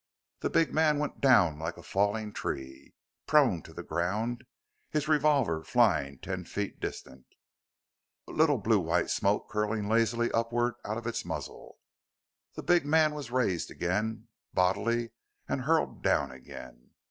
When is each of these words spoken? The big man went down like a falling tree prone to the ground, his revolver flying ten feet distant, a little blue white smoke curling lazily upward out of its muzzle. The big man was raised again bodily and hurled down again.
The 0.39 0.49
big 0.49 0.73
man 0.73 0.97
went 0.97 1.21
down 1.21 1.59
like 1.59 1.77
a 1.77 1.83
falling 1.83 2.33
tree 2.33 2.95
prone 3.27 3.61
to 3.61 3.71
the 3.71 3.83
ground, 3.83 4.43
his 4.89 5.07
revolver 5.07 5.63
flying 5.63 6.17
ten 6.17 6.43
feet 6.43 6.79
distant, 6.79 7.27
a 8.27 8.31
little 8.31 8.57
blue 8.57 8.79
white 8.79 9.11
smoke 9.11 9.47
curling 9.47 9.87
lazily 9.87 10.31
upward 10.31 10.73
out 10.83 10.97
of 10.97 11.05
its 11.05 11.23
muzzle. 11.23 11.77
The 12.55 12.63
big 12.63 12.83
man 12.83 13.13
was 13.13 13.29
raised 13.29 13.69
again 13.69 14.27
bodily 14.55 15.11
and 15.47 15.61
hurled 15.61 16.01
down 16.01 16.31
again. 16.31 16.93